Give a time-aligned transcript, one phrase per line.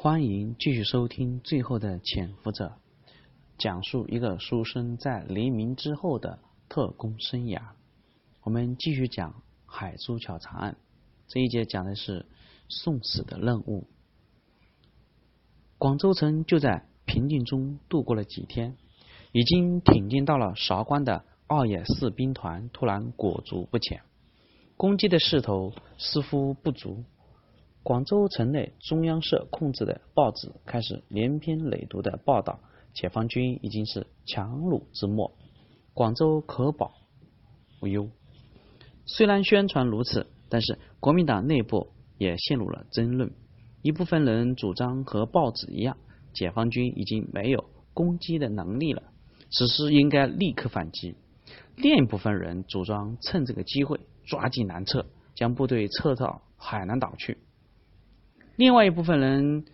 [0.00, 2.76] 欢迎继续收听《最后的潜伏者》，
[3.58, 7.60] 讲述一个书生在黎明之后的特工生涯。
[8.42, 10.76] 我们继续讲海珠桥查案，
[11.26, 12.26] 这一节讲的是
[12.68, 13.88] 送死的任务。
[15.78, 18.76] 广州城就在平静中度过了几天，
[19.32, 24.02] 已经挺进到了韶关的二野四兵团突然裹足不前，
[24.76, 27.02] 攻击的势头似乎不足。
[27.88, 32.60] 广州城内中央社控制的报纸开始连篇累牍的报道，
[32.92, 35.32] 解放军已经是强弩之末，
[35.94, 36.92] 广州可保
[37.80, 38.10] 无忧。
[39.06, 41.88] 虽然宣传如此，但是国民党内部
[42.18, 43.32] 也陷入了争论。
[43.80, 45.96] 一部分人主张和报纸一样，
[46.34, 49.02] 解放军已经没有攻击的能力了，
[49.50, 51.16] 此时应该立刻反击。
[51.74, 57.38] 另一部分人主张趁这个机会抓紧南撤，将部队撤到海南岛去。
[58.58, 59.66] 另外一部分人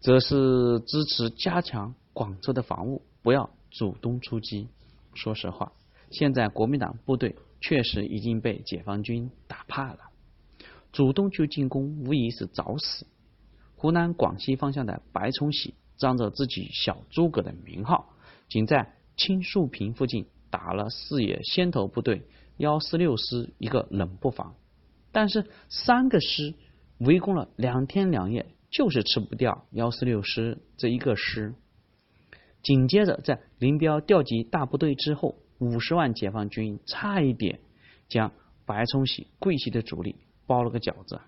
[0.00, 4.66] 则是支持加强广州的防务，不要主动出击。
[5.14, 5.70] 说实话，
[6.10, 10.00] 现在国民党部队确实已经被解放军打怕了，
[10.90, 13.06] 主动去进攻无疑是找死。
[13.76, 18.12] 湖南、广西方向的白崇禧仗着自己小诸葛的名号，
[18.48, 24.56] 仅在青树坪附近打了四野先头部队幺四六师一个冷不防，
[25.12, 26.54] 但是三个师。
[26.98, 31.54] 围攻了两天两夜，就是吃不掉幺四六师这一个师。
[32.62, 37.60] 紧接着，在林彪调集大部队之后，五十万解放军差一点
[38.08, 38.32] 将
[38.64, 40.16] 白崇禧、桂系的主力
[40.46, 41.20] 包了个饺子。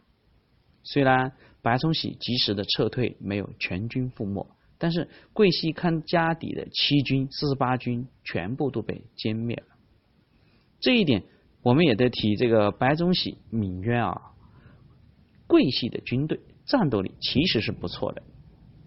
[0.82, 4.46] 虽然白崇禧及时的撤退，没有全军覆没，
[4.78, 9.76] 但是桂系看家底的七军、四十八军全部都被歼灭了。
[10.80, 11.24] 这一点，
[11.62, 14.22] 我们也得提这个白崇禧、敏渊啊。
[15.48, 18.22] 桂系的军队战斗力其实是不错的，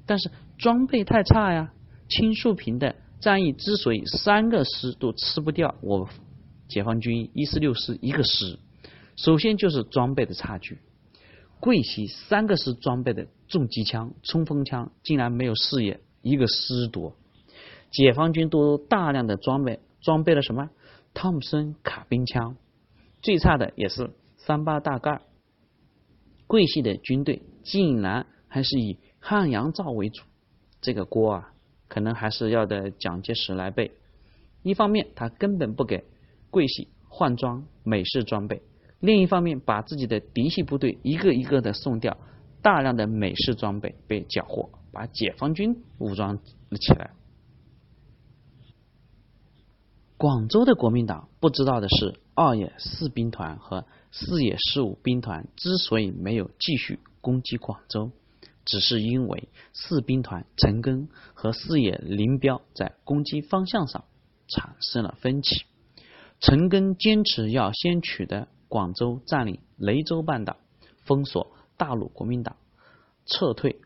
[0.05, 1.73] 但是装备太差呀。
[2.07, 6.09] 青树坪的战役之所以三个师都吃不掉我
[6.67, 8.59] 解放军一四六师一个师，
[9.16, 10.77] 首先就是装备的差距。
[11.61, 17.16] 桂系三个师装备的重机枪、冲锋枪竟然没有四野一个师多，
[17.91, 20.69] 解放军都大量的装备装备了什么？
[21.13, 22.57] 汤姆森卡宾枪，
[23.21, 25.21] 最差的也是三八大盖。
[26.51, 30.25] 桂系的军队竟然还是以汉阳造为主，
[30.81, 31.53] 这个锅啊，
[31.88, 33.94] 可能还是要的蒋介石来背。
[34.62, 36.03] 一方面，他根本不给
[36.50, 38.57] 桂系换装美式装备；
[39.00, 42.17] 另一方面，把自己的嫡系部队一个一个的送掉，
[42.62, 47.12] 大量的美式装备被缴获，把解放军武装了起来。
[50.18, 53.85] 广州的国民党不知道的是，二野四兵团和。
[54.11, 58.11] 四野十五兵团之所以没有继续攻击广州，
[58.66, 64.03] 只是因为四兵团陈赓和四野林彪在攻击方向上
[64.47, 65.63] 产生了分歧。
[66.39, 70.57] 陈赓坚持要先取得广州，占领雷州半岛，
[71.05, 72.57] 封锁大陆国民党
[73.25, 73.79] 撤退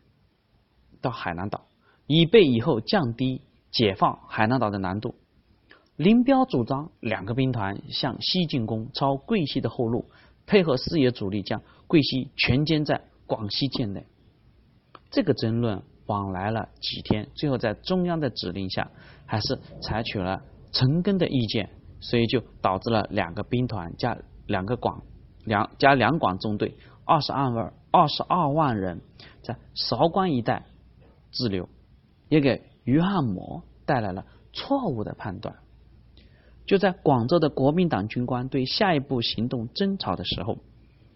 [1.02, 1.68] 到海南岛，
[2.08, 3.42] 以备以后降低
[3.72, 5.16] 解放海南岛的难度。
[5.98, 10.06] 林彪主张两个兵团向西进攻，抄桂系的后路，
[10.46, 14.06] 配合四野主力将桂系全歼在广西境内。
[15.10, 18.92] 这个争论往来了几天，最后在中央的指令下，
[19.26, 21.70] 还是采取了陈赓的意见，
[22.02, 24.18] 所以就导致了两个兵团加
[24.48, 25.02] 两个广
[25.46, 26.76] 两加两广中队
[27.06, 29.00] 二十二万二十二万人
[29.42, 30.66] 在韶关一带
[31.32, 31.70] 滞留，
[32.28, 35.56] 也给余汉谋带来了错误的判断。
[36.66, 40.58] 就在广州的国民党军官对下一步行动争吵的时候，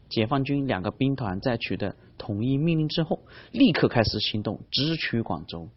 [0.07, 3.19] 解放军两个兵团在取得统一命令之后，
[3.51, 5.69] 立刻开始行动，直取广州。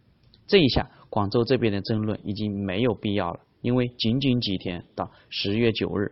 [0.45, 6.11] 这一下，广州这边的争论已经没有必要了，因为仅仅几天到十月九日，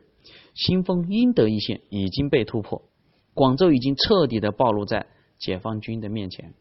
[0.55, 2.81] 新丰英德一线已经被突破，
[3.33, 5.05] 广州已经彻底的暴露在
[5.37, 6.53] 解放军的面前。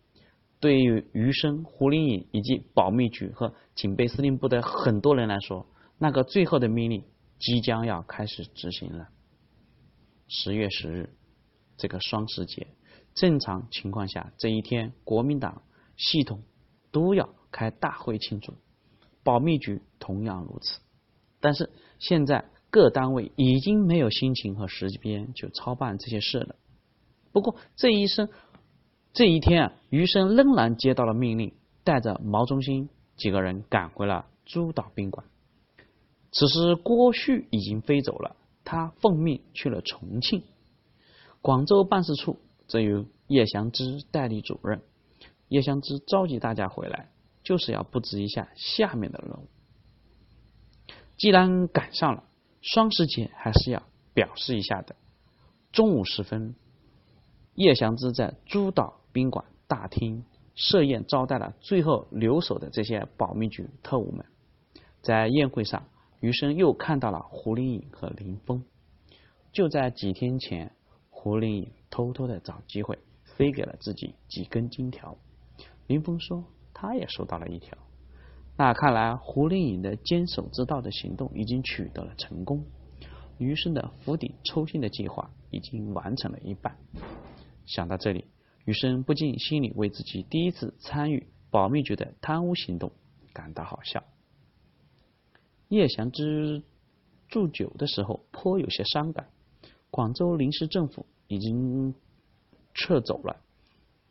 [0.58, 5.64] 对于余生、胡林颖以及保密局和警备司令部的很多人来说，
[6.02, 7.04] 那个最后的命令
[7.38, 9.08] 即将要开始执行了。
[10.28, 11.10] 十月十日，
[11.76, 12.68] 这个双十节，
[13.14, 15.60] 正常情况下这一天，国民党
[15.98, 16.42] 系统
[16.90, 18.54] 都要开大会庆祝，
[19.22, 20.80] 保密局同样如此。
[21.38, 21.68] 但是
[21.98, 26.56] 现在各单位已经没有心情和时间去操办这些事了。
[27.30, 28.30] 不过这一生
[29.12, 31.52] 这一天啊，余生仍然接到了命令，
[31.84, 32.88] 带着毛中心
[33.18, 35.26] 几个人赶回了珠岛宾馆。
[36.32, 40.44] 此时，郭旭已经飞走了，他奉命去了重庆。
[41.42, 42.38] 广州办事处
[42.68, 44.82] 则由叶祥之代理主任，
[45.48, 47.08] 叶祥之召集大家回来，
[47.42, 49.48] 就是要布置一下下面的任务。
[51.16, 52.24] 既然赶上了
[52.60, 53.82] 双十节，还是要
[54.14, 54.94] 表示一下的。
[55.72, 56.54] 中午时分，
[57.54, 60.24] 叶祥之在珠岛宾馆大厅
[60.54, 64.24] 设宴招待了最后留守的这些保密局特务们。
[65.02, 65.84] 在宴会上，
[66.20, 68.62] 余生又看到了胡林颖和林峰。
[69.52, 70.72] 就在几天前，
[71.08, 75.16] 胡林颖偷偷的找机会飞给了自己几根金条。
[75.86, 77.76] 林峰说他也收到了一条。
[78.56, 82.64] 那看来胡林颖的坚守之道的行动已经取得了成功。
[83.38, 86.76] 余生的釜底抽薪的计划已经完成了一半。
[87.64, 88.26] 想到这里，
[88.66, 92.92] 余生不禁心里为自己第一次参与保密局的贪污行动
[93.32, 94.04] 感到好笑。
[95.70, 96.62] 叶祥之
[97.28, 99.30] 祝酒的时候颇有些伤感。
[99.90, 101.94] 广州临时政府已经
[102.74, 103.40] 撤走了，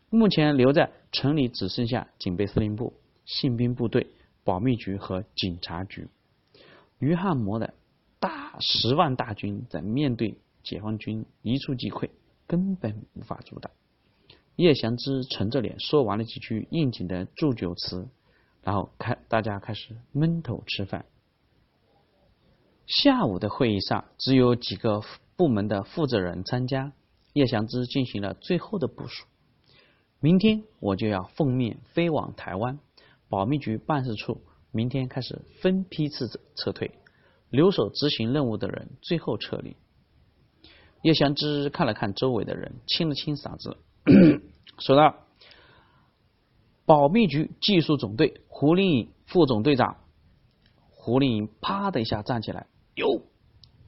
[0.10, 2.94] 目前留在城里只剩下警备司令部、
[3.26, 4.08] 宪兵部队、
[4.44, 6.08] 保密局和警察局。
[6.98, 7.76] 于汉谋的。
[8.22, 12.10] 大十万大军在面对解放军一触即溃，
[12.46, 13.72] 根本无法阻挡。
[14.58, 18.10] 叶祥之沉着脸说完了几句应景的祝酒词，
[18.62, 21.06] 然后开大家开始闷头吃饭。
[22.90, 25.04] 下午的会议上只有几个
[25.36, 26.92] 部门的负责人参加，
[27.34, 29.28] 叶祥之进行了最后的部署。
[30.20, 32.80] 明天我就要奉命飞往台湾，
[33.30, 34.42] 保密局办事处
[34.72, 36.92] 明天开始分批次撤退。
[37.52, 39.76] 留守执行任务的人最后撤离。
[41.04, 43.78] 叶祥之看了看周围的人，清了清嗓子，
[44.80, 45.16] 说道
[46.86, 49.98] ：“保密局技术总队胡林颖副总队长。”
[50.92, 52.68] 胡林颖啪的一下站起来，
[53.00, 53.24] 有。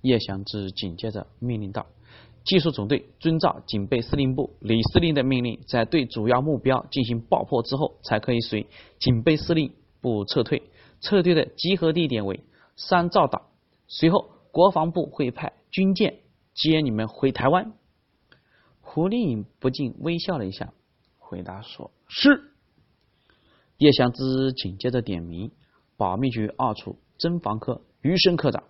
[0.01, 1.85] 叶祥之紧接着命令道
[2.43, 8.65] ：“技术总队遵照警备司令部李司令的命令，在对主要目标进行爆破之后，才可以随
[8.99, 10.63] 警备司令部撤退。
[11.01, 12.39] 撤退的集合地点为
[12.75, 13.49] 三灶岛。”
[13.87, 16.19] 随后，国防部会派军舰
[16.55, 17.73] 接你们回台湾。
[18.79, 20.73] 胡令颖不禁微笑了一下，
[21.19, 22.53] 回答说：“是。”
[23.77, 25.51] 叶祥之紧接着点名
[25.95, 28.63] 保密局二处侦防科余生科长。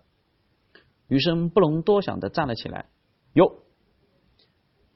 [1.11, 2.85] 余生不容多想的站了起来，
[3.33, 3.63] 有。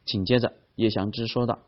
[0.06, 1.60] 紧接着，叶祥之说道：“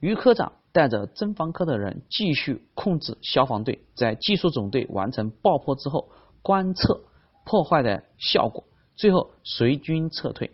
[0.00, 6.08] 余科长带着侦防科的人继续控制消防队，在技术总队完成爆破之后
[6.40, 7.04] 观测。”
[7.44, 10.52] 破坏的效果，最后随军撤退。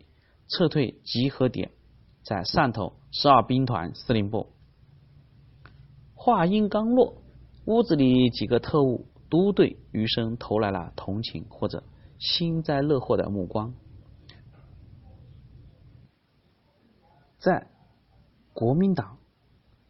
[0.48, 1.70] 撤退集合点
[2.24, 4.48] 在汕头十二兵团司令部。
[6.14, 7.22] 话音刚落，
[7.66, 11.84] 屋子里几个特务都对余生投来了同情或者
[12.18, 13.74] 幸灾乐祸的目光。
[17.38, 17.68] 在
[18.52, 19.18] 国民党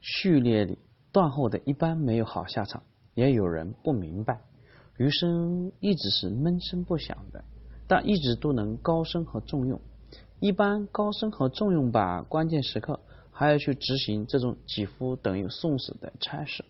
[0.00, 0.78] 序列里，
[1.12, 2.82] 断后的一般没有好下场，
[3.14, 4.40] 也有人不明白。
[4.98, 7.44] 余生一直是闷声不响的，
[7.86, 9.80] 但一直都能高升和重用。
[10.40, 16.64] 一般高升和重用吧，关键时刻还要去执行这种几乎等于送死的差事，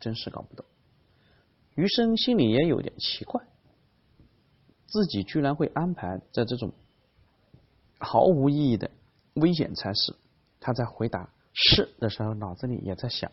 [0.00, 0.64] 真是搞不懂。
[1.74, 3.42] 余生心里也有点奇怪，
[4.92, 6.70] 自己居然会安排在这种
[7.98, 8.90] 毫无意义的
[9.32, 10.14] 危险差事。
[10.60, 13.32] 他在回答是的时候，脑子里也在想，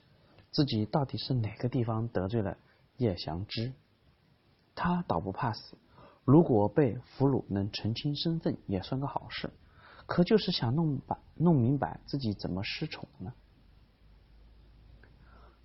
[0.51, 2.55] 自己到底是哪个地方得罪了
[2.95, 3.73] 叶祥之。
[4.73, 5.75] 他倒不怕死，
[6.23, 9.49] 如果被俘虏能澄清身份也算个好事。
[10.05, 13.33] 可就是想弄白弄明白自己怎么失宠呢？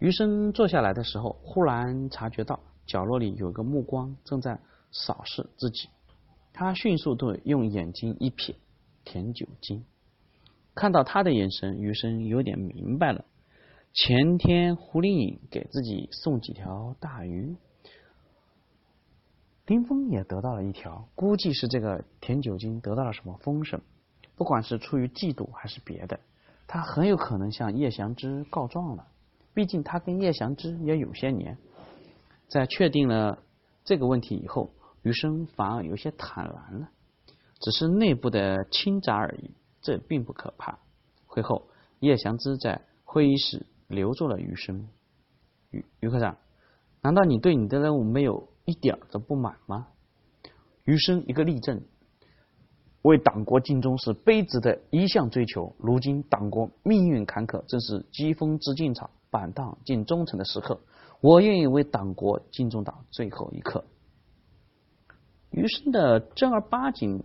[0.00, 4.60] 余生坐下来的时候，忽然察觉到角落里有个目光正在
[4.94, 5.90] 扫视自己。
[6.54, 8.54] 他迅速对用眼睛一瞥
[9.04, 9.84] 田九金，
[10.74, 13.26] 看到他的眼神，余生有点明白了。
[13.92, 17.56] 前天胡林颖给自己送几条大鱼。
[19.66, 23.80] 林峰也得到了一条，估计是这个田九金得到了什么风声，
[24.36, 26.20] 不管是出于嫉妒还是别的，
[26.66, 29.06] 他很有可能向叶祥之告状了。
[29.54, 31.56] 毕竟他跟叶祥之也有些年。
[32.46, 33.42] 在确定了
[33.84, 34.70] 这个问题以后，
[35.04, 36.88] 余生反而有些坦然了，
[37.60, 40.78] 只是内部的倾轧而已，这并不可怕。
[41.26, 41.68] 会后，
[42.00, 44.88] 叶祥之在会议室留住了余生。
[45.70, 46.36] 余余科长，
[47.00, 48.48] 难道你对你的任务没有？
[48.64, 49.88] 一点都不满吗？
[50.84, 51.82] 余生一个例证，
[53.02, 55.76] 为党国尽忠是卑职的一项追求。
[55.78, 60.80] 如今党国命运坎坷，正是疾风知劲草，板荡尽忠诚的时刻。
[61.20, 63.84] 我愿意为党国尽忠到最后一刻。
[65.54, 67.22] 余生的正儿八经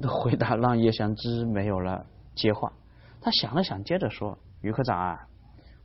[0.00, 2.72] 的回答让叶祥之没有了接话。
[3.20, 5.28] 他想了想，接着说：“余科长啊，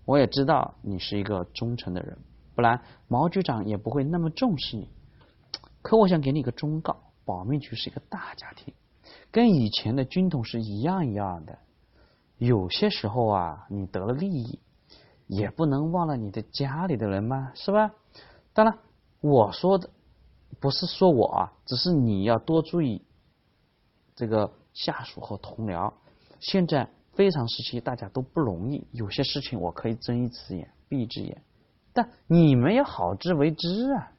[0.05, 2.17] 我也知道你是一个忠诚的人，
[2.55, 2.79] 不然
[3.10, 4.89] 毛局长也不会那么重视你。
[5.82, 8.74] 可我想给你一个忠告：保密局是一个大家庭，
[9.29, 11.60] 跟以前的军统是一样一样的。
[12.38, 14.60] 有些时候啊，你得了利益，
[15.27, 17.91] 也不能忘了你的家里的人嘛，是吧？
[18.53, 18.77] 当然，
[19.20, 19.89] 我说的
[20.60, 23.04] 不是说我啊，只是你要多注意
[24.16, 25.94] 这个下属和同僚。
[26.40, 31.42] 现在非常时期，大家都不容易，有些事情我可以睁一只眼闭一只眼，
[31.94, 34.12] 但你们要好自为之啊。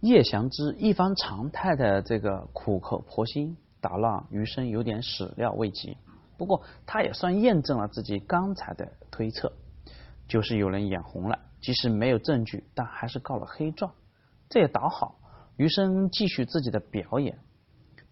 [0.00, 3.56] 叶祥之一番常态的这个苦口婆心。
[3.82, 5.96] 打让余生有点始料未及，
[6.36, 9.50] 不过他也算验证了自己刚才的推测，
[10.28, 13.92] 就是有人眼红了，即使没有证据，但还是告了黑状，
[14.48, 15.18] 这也倒好。
[15.56, 17.38] 余生继续自己的表演，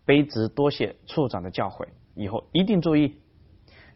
[0.05, 3.17] 卑职多谢处长的教诲，以后一定注意。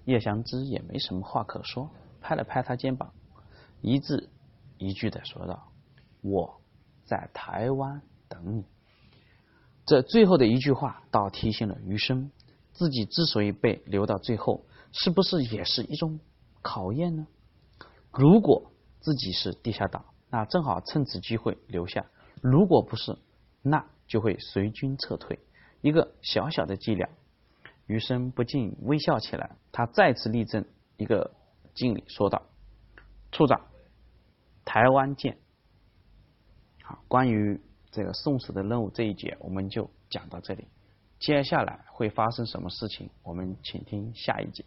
[0.04, 1.90] 叶祥之也没什么话可说，
[2.20, 3.12] 拍了拍他肩膀，
[3.82, 4.30] 一字
[4.78, 5.70] 一句的说道
[6.22, 6.60] ：“我
[7.04, 8.64] 在台湾等你。”
[9.86, 12.30] 这最后的一句话，倒提醒了余生，
[12.72, 16.18] 自己之所以被留到最后，是不是也是一种
[16.62, 17.26] 考验呢？
[18.10, 18.71] 如果
[19.02, 22.06] 自己是地下党，那正好趁此机会留下；
[22.40, 23.18] 如果不是，
[23.60, 25.38] 那就会随军撤退。
[25.82, 27.06] 一个小小的伎俩，
[27.86, 29.56] 余生不禁微笑起来。
[29.72, 30.64] 他再次立正，
[30.96, 31.34] 一个
[31.74, 32.42] 敬礼，说道
[33.30, 33.60] ：“处长，
[34.64, 35.36] 台湾见。”
[36.82, 37.60] 好，关于。
[37.94, 40.66] 这个送死的任务这一节我们就讲到这里，
[41.18, 44.64] 接下来会发生什么事情，我们请听下一节。